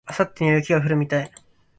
[0.09, 1.31] 明後日は雪が降るみたい